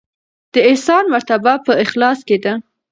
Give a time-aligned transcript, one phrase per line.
[0.53, 2.53] د احسان مرتبه په اخلاص کې ده.